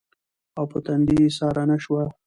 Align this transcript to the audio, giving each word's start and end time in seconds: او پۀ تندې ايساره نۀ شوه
او 0.57 0.63
پۀ 0.71 0.79
تندې 0.85 1.15
ايساره 1.23 1.63
نۀ 1.69 1.77
شوه 1.83 2.03